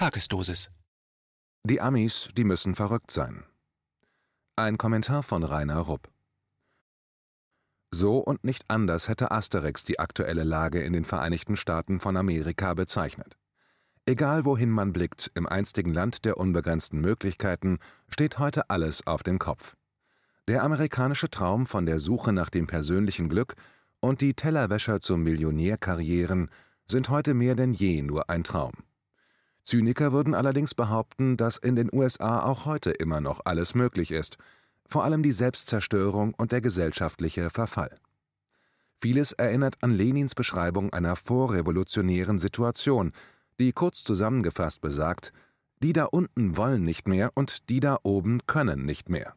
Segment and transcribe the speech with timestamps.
[0.00, 0.70] Tagesdosis.
[1.62, 3.44] Die Amis, die müssen verrückt sein.
[4.56, 6.10] Ein Kommentar von Rainer Rupp.
[7.90, 12.72] So und nicht anders hätte Asterix die aktuelle Lage in den Vereinigten Staaten von Amerika
[12.72, 13.36] bezeichnet.
[14.06, 17.78] Egal wohin man blickt, im einstigen Land der unbegrenzten Möglichkeiten
[18.08, 19.76] steht heute alles auf dem Kopf.
[20.48, 23.54] Der amerikanische Traum von der Suche nach dem persönlichen Glück
[24.00, 26.48] und die Tellerwäscher zum Millionärkarrieren
[26.90, 28.72] sind heute mehr denn je nur ein Traum.
[29.70, 34.36] Zyniker würden allerdings behaupten, dass in den USA auch heute immer noch alles möglich ist,
[34.88, 37.96] vor allem die Selbstzerstörung und der gesellschaftliche Verfall.
[39.00, 43.12] Vieles erinnert an Lenins Beschreibung einer vorrevolutionären Situation,
[43.60, 45.32] die kurz zusammengefasst besagt,
[45.84, 49.34] die da unten wollen nicht mehr und die da oben können nicht mehr.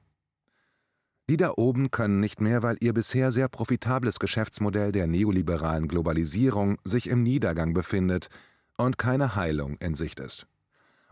[1.29, 6.79] Die da oben können nicht mehr, weil ihr bisher sehr profitables Geschäftsmodell der neoliberalen Globalisierung
[6.83, 8.29] sich im Niedergang befindet
[8.77, 10.47] und keine Heilung in Sicht ist.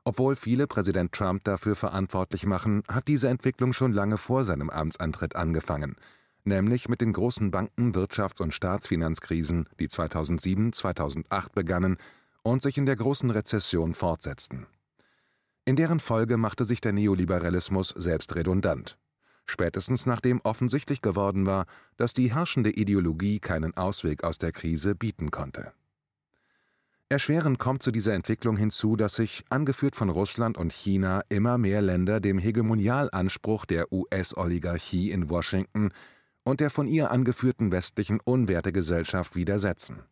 [0.03, 5.35] Obwohl viele Präsident Trump dafür verantwortlich machen, hat diese Entwicklung schon lange vor seinem Amtsantritt
[5.35, 5.95] angefangen,
[6.43, 11.97] nämlich mit den großen Banken-, Wirtschafts- und Staatsfinanzkrisen, die 2007-2008 begannen
[12.41, 14.65] und sich in der großen Rezession fortsetzten.
[15.65, 18.97] In deren Folge machte sich der Neoliberalismus selbst redundant
[19.51, 21.65] spätestens nachdem offensichtlich geworden war,
[21.97, 25.73] dass die herrschende Ideologie keinen Ausweg aus der Krise bieten konnte.
[27.11, 31.81] Erschwerend kommt zu dieser Entwicklung hinzu, dass sich, angeführt von Russland und China, immer mehr
[31.81, 35.91] Länder dem Hegemonialanspruch der US-Oligarchie in Washington
[36.45, 40.03] und der von ihr angeführten westlichen Unwertegesellschaft widersetzen.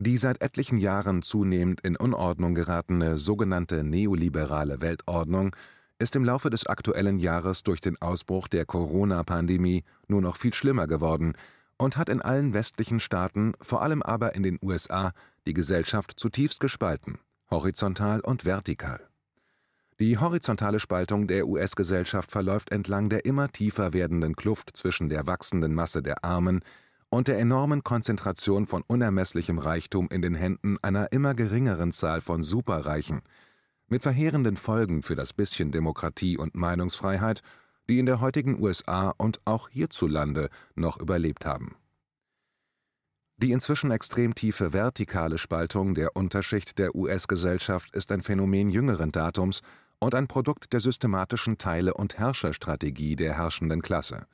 [0.00, 5.54] Die seit etlichen Jahren zunehmend in Unordnung geratene sogenannte neoliberale Weltordnung
[6.00, 10.88] ist im Laufe des aktuellen Jahres durch den Ausbruch der Corona-Pandemie nur noch viel schlimmer
[10.88, 11.34] geworden
[11.82, 15.12] und hat in allen westlichen Staaten, vor allem aber in den USA,
[15.46, 17.18] die Gesellschaft zutiefst gespalten,
[17.50, 19.00] horizontal und vertikal.
[19.98, 25.74] Die horizontale Spaltung der US-Gesellschaft verläuft entlang der immer tiefer werdenden Kluft zwischen der wachsenden
[25.74, 26.60] Masse der Armen
[27.08, 32.44] und der enormen Konzentration von unermesslichem Reichtum in den Händen einer immer geringeren Zahl von
[32.44, 33.22] Superreichen,
[33.88, 37.42] mit verheerenden Folgen für das bisschen Demokratie und Meinungsfreiheit,
[37.88, 41.76] die in der heutigen USA und auch hierzulande noch überlebt haben.
[43.38, 49.62] Die inzwischen extrem tiefe vertikale Spaltung der Unterschicht der US-Gesellschaft ist ein Phänomen jüngeren Datums
[49.98, 54.26] und ein Produkt der systematischen Teile- und Herrscherstrategie der herrschenden Klasse.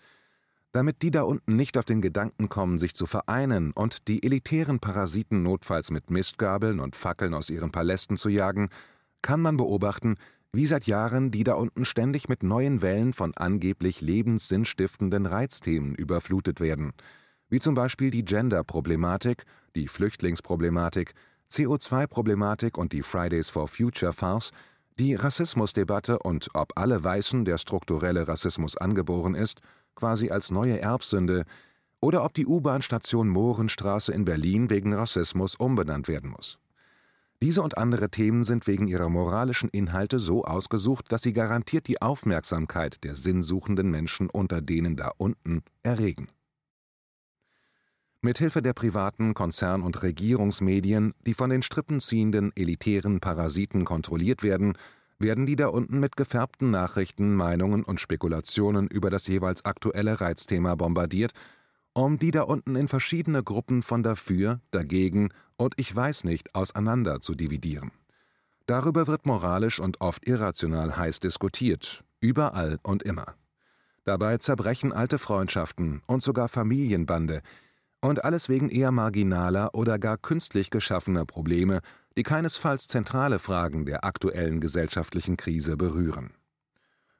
[0.72, 4.80] Damit die da unten nicht auf den Gedanken kommen, sich zu vereinen und die elitären
[4.80, 8.68] Parasiten notfalls mit Mistgabeln und Fackeln aus ihren Palästen zu jagen,
[9.22, 10.16] kann man beobachten,
[10.52, 16.60] wie seit Jahren die da unten ständig mit neuen Wellen von angeblich lebenssinnstiftenden Reizthemen überflutet
[16.60, 16.92] werden,
[17.48, 19.44] wie zum Beispiel die Gender-Problematik,
[19.74, 21.14] die Flüchtlingsproblematik,
[21.50, 24.52] CO2-Problematik und die Fridays for Future Farce,
[24.98, 29.60] die Rassismusdebatte und ob alle Weißen der strukturelle Rassismus angeboren ist,
[29.94, 31.44] quasi als neue Erbsünde,
[32.00, 36.58] oder ob die U-Bahn-Station Mohrenstraße in Berlin wegen Rassismus umbenannt werden muss.
[37.40, 42.02] Diese und andere Themen sind wegen ihrer moralischen Inhalte so ausgesucht, dass sie garantiert die
[42.02, 46.26] Aufmerksamkeit der sinnsuchenden Menschen unter denen da unten erregen.
[48.20, 54.76] Mithilfe der privaten Konzern- und Regierungsmedien, die von den strippenziehenden elitären Parasiten kontrolliert werden,
[55.20, 60.74] werden die da unten mit gefärbten Nachrichten, Meinungen und Spekulationen über das jeweils aktuelle Reizthema
[60.74, 61.32] bombardiert
[62.04, 67.20] um die da unten in verschiedene Gruppen von dafür, dagegen und ich weiß nicht auseinander
[67.20, 67.90] zu dividieren.
[68.66, 73.34] Darüber wird moralisch und oft irrational heiß diskutiert, überall und immer.
[74.04, 77.42] Dabei zerbrechen alte Freundschaften und sogar Familienbande,
[78.00, 81.80] und alles wegen eher marginaler oder gar künstlich geschaffener Probleme,
[82.16, 86.30] die keinesfalls zentrale Fragen der aktuellen gesellschaftlichen Krise berühren.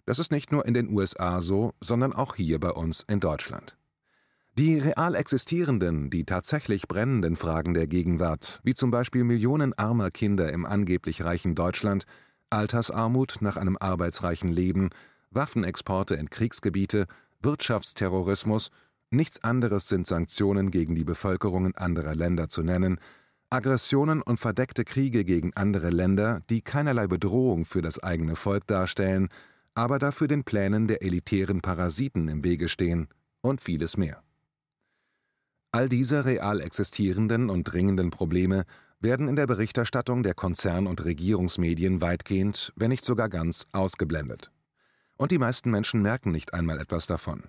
[0.07, 3.77] Das ist nicht nur in den USA so, sondern auch hier bei uns in Deutschland.
[4.59, 10.53] Die real existierenden, die tatsächlich brennenden Fragen der Gegenwart, wie zum Beispiel Millionen armer Kinder
[10.53, 12.07] im angeblich reichen Deutschland,
[12.51, 14.91] Altersarmut nach einem arbeitsreichen Leben,
[15.31, 17.07] Waffenexporte in Kriegsgebiete,
[17.41, 18.71] Wirtschaftsterrorismus,
[19.11, 22.99] nichts anderes sind Sanktionen gegen die Bevölkerungen anderer Länder zu nennen,
[23.51, 29.29] Aggressionen und verdeckte Kriege gegen andere Länder, die keinerlei Bedrohung für das eigene Volk darstellen,
[29.75, 33.07] aber dafür den Plänen der elitären Parasiten im Wege stehen
[33.41, 34.21] und vieles mehr.
[35.71, 38.65] All diese real existierenden und dringenden Probleme
[39.01, 44.51] werden in der Berichterstattung der Konzern- und Regierungsmedien weitgehend, wenn nicht sogar ganz, ausgeblendet.
[45.19, 47.45] Und die meisten Menschen merken nicht einmal etwas davon.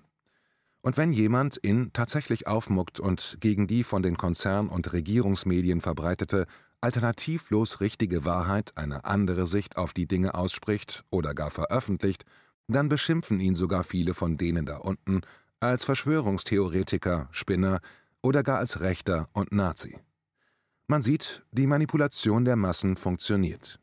[0.81, 6.45] Und wenn jemand in tatsächlich aufmuckt und gegen die von den Konzern- und Regierungsmedien verbreitete,
[6.81, 12.25] alternativlos richtige Wahrheit eine andere Sicht auf die Dinge ausspricht oder gar veröffentlicht,
[12.67, 15.21] dann beschimpfen ihn sogar viele von denen da unten
[15.59, 17.79] als Verschwörungstheoretiker, Spinner
[18.21, 19.97] oder gar als Rechter und Nazi.
[20.87, 23.79] Man sieht, die Manipulation der Massen funktioniert.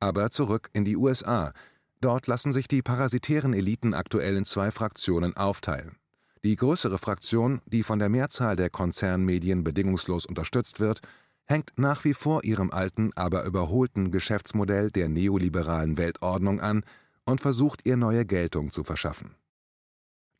[0.00, 1.52] Aber zurück in die USA.
[2.00, 5.96] Dort lassen sich die parasitären Eliten aktuell in zwei Fraktionen aufteilen.
[6.44, 11.00] Die größere Fraktion, die von der Mehrzahl der Konzernmedien bedingungslos unterstützt wird,
[11.46, 16.84] hängt nach wie vor ihrem alten, aber überholten Geschäftsmodell der neoliberalen Weltordnung an
[17.24, 19.34] und versucht ihr neue Geltung zu verschaffen.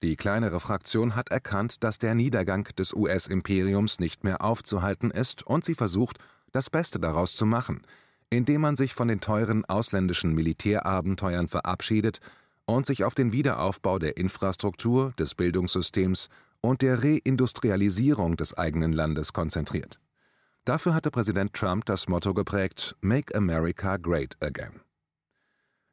[0.02, 5.64] Die kleinere Fraktion hat erkannt, dass der Niedergang des US-Imperiums nicht mehr aufzuhalten ist und
[5.64, 6.18] sie versucht,
[6.52, 7.82] das Beste daraus zu machen,
[8.30, 12.20] indem man sich von den teuren ausländischen Militärabenteuern verabschiedet
[12.64, 16.28] und sich auf den Wiederaufbau der Infrastruktur, des Bildungssystems
[16.60, 19.98] und der Reindustrialisierung des eigenen Landes konzentriert.
[20.64, 24.80] Dafür hatte Präsident Trump das Motto geprägt Make America Great Again.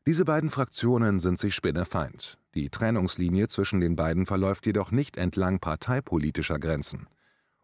[0.05, 2.37] Diese beiden Fraktionen sind sich spinnefeind.
[2.55, 7.07] Die Trennungslinie zwischen den beiden verläuft jedoch nicht entlang parteipolitischer Grenzen.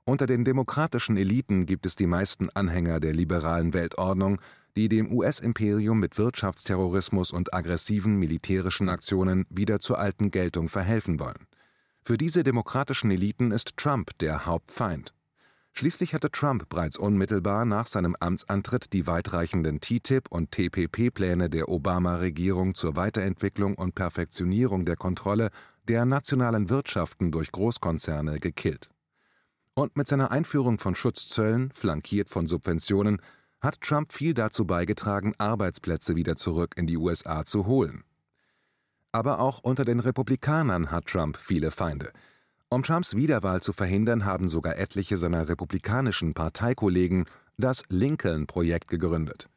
[0.04, 4.42] Unter den demokratischen Eliten gibt es die meisten Anhänger der liberalen Weltordnung,
[4.76, 11.48] die dem US-Imperium mit Wirtschaftsterrorismus und aggressiven militärischen Aktionen wieder zur alten Geltung verhelfen wollen.
[12.04, 15.14] Für diese demokratischen Eliten ist Trump der Hauptfeind.
[15.74, 22.76] Schließlich hatte Trump bereits unmittelbar nach seinem Amtsantritt die weitreichenden TTIP- und TPP-Pläne der Obama-Regierung
[22.76, 25.50] zur Weiterentwicklung und Perfektionierung der Kontrolle
[25.88, 28.90] der nationalen Wirtschaften durch Großkonzerne gekillt.
[29.74, 33.22] Und mit seiner Einführung von Schutzzöllen, flankiert von Subventionen,
[33.62, 38.04] hat Trump viel dazu beigetragen, Arbeitsplätze wieder zurück in die USA zu holen.
[39.14, 42.12] Aber auch unter den Republikanern hat Trump viele Feinde–
[42.72, 47.26] um Trumps Wiederwahl zu verhindern, haben sogar etliche seiner republikanischen Parteikollegen
[47.58, 49.50] das Lincoln-Projekt gegründet.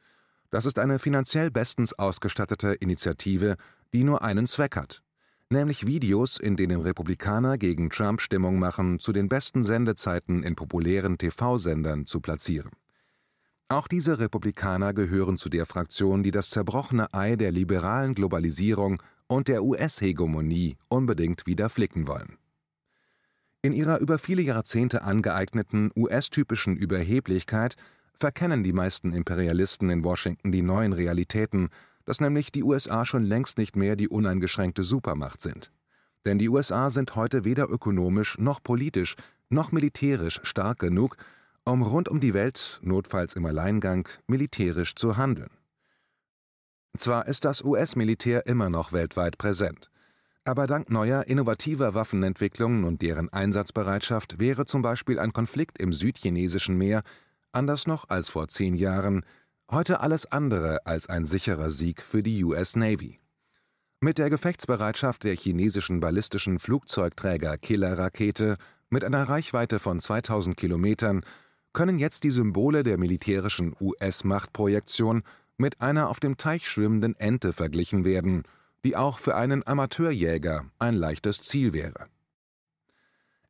[0.51, 3.57] Das ist eine finanziell bestens ausgestattete Initiative,
[3.93, 5.03] die nur einen Zweck hat,
[5.49, 11.17] nämlich Videos, in denen Republikaner gegen Trump Stimmung machen, zu den besten Sendezeiten in populären
[11.17, 12.73] TV-Sendern zu platzieren.
[13.69, 19.47] Auch diese Republikaner gehören zu der Fraktion, die das zerbrochene Ei der liberalen Globalisierung und
[19.47, 22.39] der US-Hegemonie unbedingt wieder flicken wollen.
[23.65, 27.77] In ihrer über viele Jahrzehnte angeeigneten US-typischen Überheblichkeit
[28.13, 31.71] verkennen die meisten Imperialisten in Washington die neuen Realitäten,
[32.05, 35.73] dass nämlich die USA schon längst nicht mehr die uneingeschränkte Supermacht sind.
[36.27, 39.17] Denn die USA sind heute weder ökonomisch noch politisch
[39.49, 41.17] noch militärisch stark genug,
[41.65, 45.49] um rund um die Welt, notfalls im Alleingang, militärisch zu handeln.
[46.99, 49.91] Zwar ist das US-Militär immer noch weltweit präsent,
[50.45, 56.77] aber dank neuer, innovativer Waffenentwicklungen und deren Einsatzbereitschaft wäre zum Beispiel ein Konflikt im südchinesischen
[56.77, 57.03] Meer,
[57.53, 59.25] anders noch als vor zehn Jahren,
[59.71, 63.21] heute alles andere als ein sicherer Sieg für die US Navy.
[64.01, 68.59] Mit der Gefechtsbereitschaft der chinesischen ballistischen Flugzeugträger Killer-Rakete
[68.91, 71.25] mit einer Reichweite von 2000 Kilometern
[71.73, 75.23] können jetzt die Symbole der militärischen US-Machtprojektion
[75.57, 78.43] mit einer auf dem Teich schwimmenden Ente verglichen werden–
[78.85, 82.07] die auch für einen Amateurjäger ein leichtes Ziel wäre.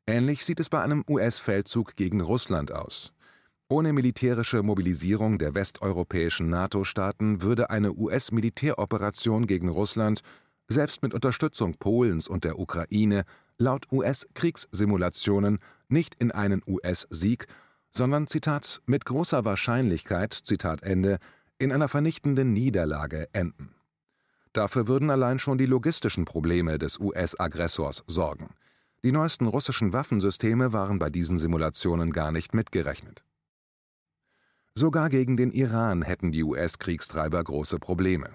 [0.06, 3.12] Ähnlich sieht es bei einem US-Feldzug gegen Russland aus.
[3.69, 10.20] Ohne militärische Mobilisierung der westeuropäischen NATO-Staaten würde eine US-Militäroperation gegen Russland,
[10.68, 13.25] selbst mit Unterstützung Polens und der Ukraine,
[13.59, 17.47] laut US-Kriegssimulationen nicht in einen US-Sieg,
[17.90, 21.18] sondern, Zitat, mit großer Wahrscheinlichkeit, Zitat Ende,
[21.59, 23.75] in einer vernichtenden Niederlage enden.
[24.54, 28.54] Dafür würden allein schon die logistischen Probleme des US-Aggressors sorgen.
[29.02, 33.25] Die neuesten russischen Waffensysteme waren bei diesen Simulationen gar nicht mitgerechnet.
[34.76, 38.30] Sogar gegen den Iran hätten die US-Kriegstreiber große Probleme.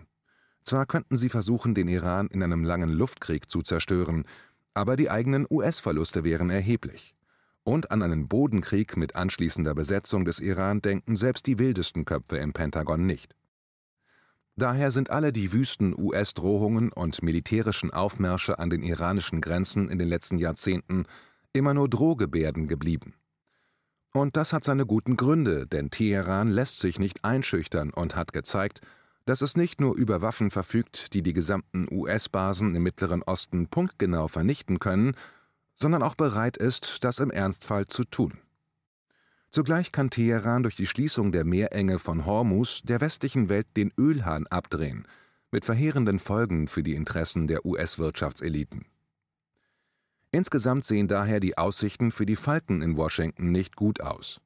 [0.66, 4.26] Zwar könnten sie versuchen, den Iran in einem langen Luftkrieg zu zerstören,
[4.74, 7.16] aber die eigenen US-Verluste wären erheblich.
[7.64, 12.52] Und an einen Bodenkrieg mit anschließender Besetzung des Iran denken selbst die wildesten Köpfe im
[12.52, 13.36] Pentagon nicht.
[14.60, 20.10] Daher sind alle die wüsten US-Drohungen und militärischen Aufmärsche an den iranischen Grenzen in den
[20.10, 21.06] letzten Jahrzehnten
[21.54, 23.14] immer nur Drohgebärden geblieben.
[24.12, 28.82] Und das hat seine guten Gründe, denn Teheran lässt sich nicht einschüchtern und hat gezeigt,
[29.24, 34.28] dass es nicht nur über Waffen verfügt, die die gesamten US-Basen im Mittleren Osten punktgenau
[34.28, 35.16] vernichten können,
[35.76, 38.34] sondern auch bereit ist, das im Ernstfall zu tun.
[39.52, 44.46] Zugleich kann Teheran durch die Schließung der Meerenge von Hormus der westlichen Welt den Ölhahn
[44.48, 45.08] abdrehen,
[45.52, 48.86] mit verheerenden Folgen für die Interessen der US-Wirtschaftseliten.
[50.32, 54.40] Insgesamt sehen daher die Aussichten für die Falken in Washington nicht gut aus.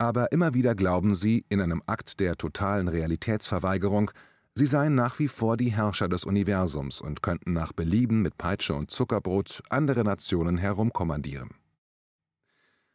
[0.00, 4.10] aber immer wieder glauben sie, in einem Akt der totalen Realitätsverweigerung,
[4.54, 8.74] sie seien nach wie vor die Herrscher des Universums und könnten nach Belieben mit Peitsche
[8.74, 11.50] und Zuckerbrot andere Nationen herumkommandieren.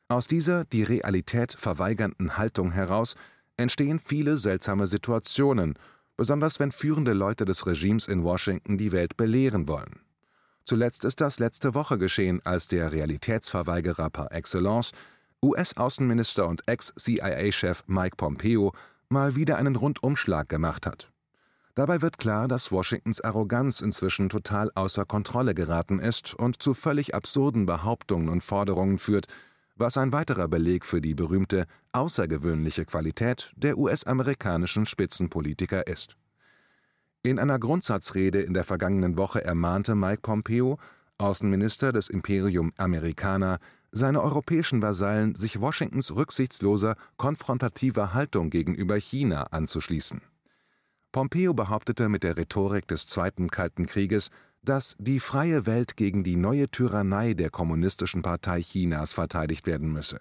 [0.08, 3.16] Aus dieser die Realität verweigernden Haltung heraus
[3.58, 5.80] entstehen viele seltsame Situationen,
[6.16, 10.00] besonders wenn führende Leute des Regimes in Washington die Welt belehren wollen.
[10.64, 14.92] Zuletzt ist das letzte Woche geschehen, als der Realitätsverweigerer par excellence
[15.44, 18.74] US-Außenminister und Ex-CIA-Chef Mike Pompeo
[19.10, 21.12] mal wieder einen Rundumschlag gemacht hat.
[21.76, 27.14] Dabei wird klar, dass Washingtons Arroganz inzwischen total außer Kontrolle geraten ist und zu völlig
[27.14, 29.28] absurden Behauptungen und Forderungen führt,
[29.75, 36.15] was ein weiterer Beleg für die berühmte außergewöhnliche Qualität der US-amerikanischen Spitzenpolitiker ist.
[37.24, 40.77] In einer Grundsatzrede in der vergangenen Woche ermahnte Mike Pompeo,
[41.17, 43.58] Außenminister des Imperium Americana,
[43.91, 50.22] seine europäischen Vasallen, sich Washingtons rücksichtsloser, konfrontativer Haltung gegenüber China anzuschließen.
[51.12, 54.32] Pompeo behauptete mit der Rhetorik des Zweiten Kalten Krieges,
[54.65, 60.19] dass die freie Welt gegen die neue Tyrannei der Kommunistischen Partei Chinas verteidigt werden müsse.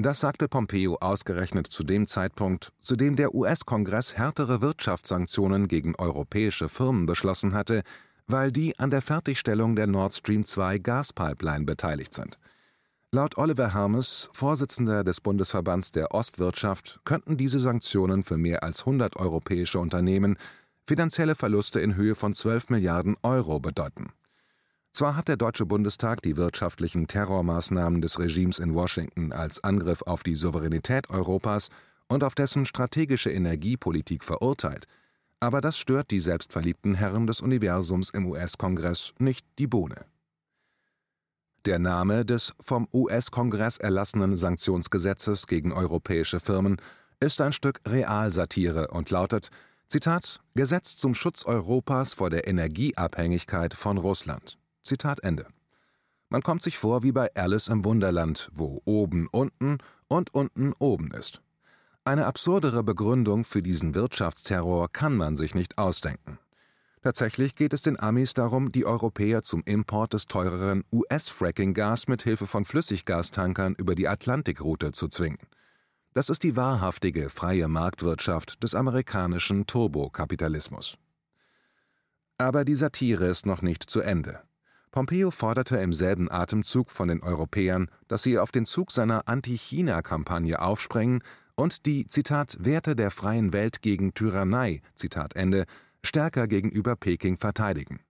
[0.00, 6.68] Das sagte Pompeo ausgerechnet zu dem Zeitpunkt, zu dem der US-Kongress härtere Wirtschaftssanktionen gegen europäische
[6.68, 7.82] Firmen beschlossen hatte,
[8.28, 12.38] weil die an der Fertigstellung der Nord Stream 2 Gaspipeline beteiligt sind.
[13.10, 19.16] Laut Oliver Hermes, Vorsitzender des Bundesverbands der Ostwirtschaft, könnten diese Sanktionen für mehr als 100
[19.16, 20.36] europäische Unternehmen
[20.88, 24.10] finanzielle Verluste in Höhe von 12 Milliarden Euro bedeuten.
[24.94, 30.22] Zwar hat der Deutsche Bundestag die wirtschaftlichen Terrormaßnahmen des Regimes in Washington als Angriff auf
[30.22, 31.68] die Souveränität Europas
[32.08, 34.86] und auf dessen strategische Energiepolitik verurteilt,
[35.40, 40.06] aber das stört die selbstverliebten Herren des Universums im US-Kongress nicht die Bohne.
[41.66, 46.80] Der Name des vom US-Kongress erlassenen Sanktionsgesetzes gegen europäische Firmen
[47.20, 49.50] ist ein Stück Realsatire und lautet
[49.90, 54.58] Zitat Gesetz zum Schutz Europas vor der Energieabhängigkeit von Russland.
[54.82, 55.46] Zitat Ende.
[56.28, 61.10] Man kommt sich vor wie bei Alice im Wunderland, wo oben unten und unten oben
[61.12, 61.40] ist.
[62.04, 66.38] Eine absurdere Begründung für diesen Wirtschaftsterror kann man sich nicht ausdenken.
[67.00, 72.46] Tatsächlich geht es den Amis darum, die Europäer zum Import des teureren US-Fracking-Gas mit Hilfe
[72.46, 75.38] von Flüssiggastankern über die Atlantikroute zu zwingen.
[76.18, 80.98] Das ist die wahrhaftige freie Marktwirtschaft des amerikanischen Turbokapitalismus.
[82.38, 84.40] Aber die Satire ist noch nicht zu Ende.
[84.90, 90.60] Pompeo forderte im selben Atemzug von den Europäern, dass sie auf den Zug seiner Anti-China-Kampagne
[90.60, 91.22] aufspringen
[91.54, 95.66] und die Zitat Werte der freien Welt gegen Tyrannei Zitat Ende
[96.02, 98.00] stärker gegenüber Peking verteidigen.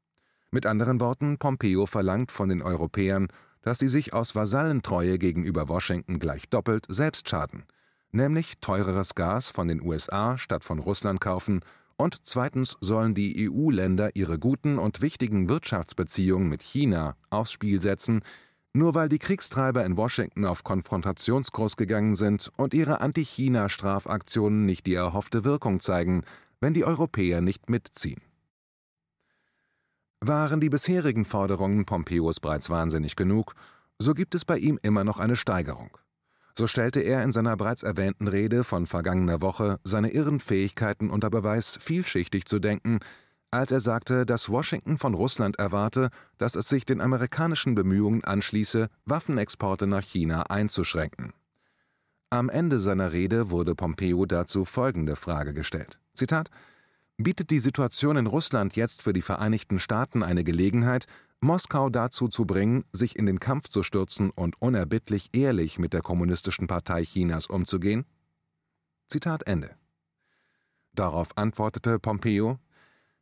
[0.51, 3.29] Mit anderen Worten, Pompeo verlangt von den Europäern,
[3.61, 7.65] dass sie sich aus Vasallentreue gegenüber Washington gleich doppelt selbst schaden,
[8.13, 11.61] nämlich teureres Gas von den USA statt von Russland kaufen
[11.97, 18.23] und zweitens sollen die EU-Länder ihre guten und wichtigen Wirtschaftsbeziehungen mit China aufs Spiel setzen,
[18.73, 24.95] nur weil die Kriegstreiber in Washington auf Konfrontationskurs gegangen sind und ihre Anti-China-Strafaktionen nicht die
[24.95, 26.23] erhoffte Wirkung zeigen,
[26.61, 28.23] wenn die Europäer nicht mitziehen.
[30.21, 33.55] Waren die bisherigen Forderungen Pompeos bereits wahnsinnig genug,
[33.99, 35.91] so gibt es bei ihm immer noch eine Steigerung.
[36.59, 41.31] So stellte er in seiner bereits erwähnten Rede von vergangener Woche seine irren Fähigkeiten unter
[41.31, 42.99] Beweis, vielschichtig zu denken,
[43.53, 48.89] als er sagte, dass Washington von Russland erwarte, dass es sich den amerikanischen Bemühungen anschließe,
[49.05, 51.33] Waffenexporte nach China einzuschränken.
[52.29, 56.51] Am Ende seiner Rede wurde Pompeo dazu folgende Frage gestellt: Zitat:
[57.19, 61.07] Bietet die Situation in Russland jetzt für die Vereinigten Staaten eine Gelegenheit,
[61.41, 66.03] Moskau dazu zu bringen, sich in den Kampf zu stürzen und unerbittlich ehrlich mit der
[66.03, 68.07] Kommunistischen Partei Chinas umzugehen?
[69.07, 69.77] Zitat Ende.
[70.95, 72.59] Darauf antwortete Pompeo: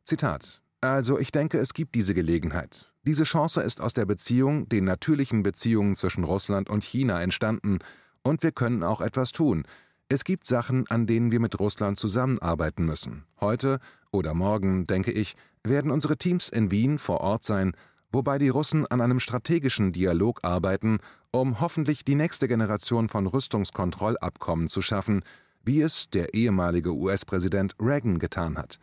[0.03, 2.91] Zitat: Also, ich denke, es gibt diese Gelegenheit.
[3.03, 7.79] Diese Chance ist aus der Beziehung, den natürlichen Beziehungen zwischen Russland und China entstanden,
[8.23, 9.63] und wir können auch etwas tun.
[10.09, 13.25] Es gibt Sachen, an denen wir mit Russland zusammenarbeiten müssen.
[13.39, 13.79] Heute
[14.11, 17.73] oder morgen, denke ich, werden unsere Teams in Wien vor Ort sein
[18.11, 20.99] wobei die Russen an einem strategischen Dialog arbeiten,
[21.31, 25.23] um hoffentlich die nächste Generation von Rüstungskontrollabkommen zu schaffen,
[25.63, 28.77] wie es der ehemalige US-Präsident Reagan getan hat.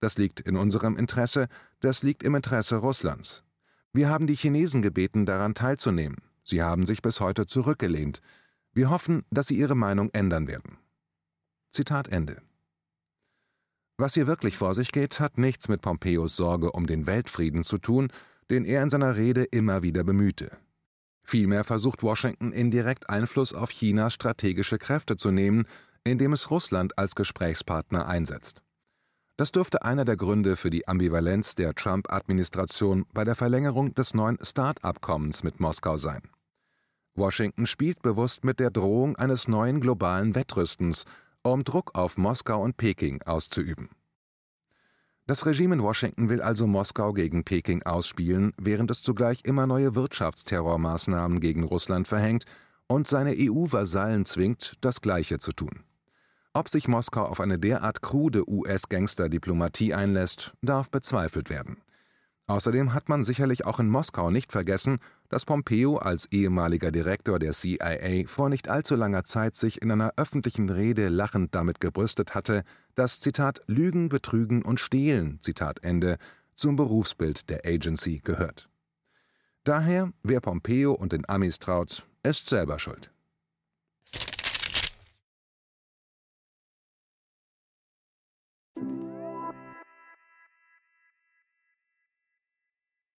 [0.00, 1.48] Das liegt in unserem Interesse,
[1.80, 3.44] das liegt im Interesse Russlands.
[3.92, 6.16] Wir haben die Chinesen gebeten, daran teilzunehmen.
[6.42, 8.20] Sie haben sich bis heute zurückgelehnt.
[8.72, 10.78] Wir hoffen, dass sie ihre Meinung ändern werden.
[11.70, 12.42] Zitat Ende.
[13.96, 17.78] Was hier wirklich vor sich geht, hat nichts mit Pompeos Sorge um den Weltfrieden zu
[17.78, 18.08] tun,
[18.50, 20.56] den er in seiner Rede immer wieder bemühte.
[21.22, 25.66] Vielmehr versucht Washington indirekt Einfluss auf Chinas strategische Kräfte zu nehmen,
[26.04, 28.62] indem es Russland als Gesprächspartner einsetzt.
[29.36, 34.38] Das dürfte einer der Gründe für die Ambivalenz der Trump-Administration bei der Verlängerung des neuen
[34.40, 36.22] START-Abkommens mit Moskau sein.
[37.16, 41.04] Washington spielt bewusst mit der Drohung eines neuen globalen Wettrüstens,
[41.42, 43.88] um Druck auf Moskau und Peking auszuüben.
[45.26, 49.94] Das Regime in Washington will also Moskau gegen Peking ausspielen, während es zugleich immer neue
[49.94, 52.44] Wirtschaftsterrormaßnahmen gegen Russland verhängt
[52.88, 55.82] und seine EU-Vasallen zwingt, das Gleiche zu tun.
[56.52, 61.78] Ob sich Moskau auf eine derart krude US-Gangster-Diplomatie einlässt, darf bezweifelt werden.
[62.46, 64.98] Außerdem hat man sicherlich auch in Moskau nicht vergessen,
[65.30, 70.12] dass Pompeo als ehemaliger Direktor der CIA vor nicht allzu langer Zeit sich in einer
[70.16, 72.62] öffentlichen Rede lachend damit gebrüstet hatte,
[72.94, 76.18] dass Zitat Lügen, Betrügen und Stehlen Zitat Ende
[76.54, 78.68] zum Berufsbild der Agency gehört.
[79.64, 83.13] Daher, wer Pompeo und den Amis traut, ist selber schuld.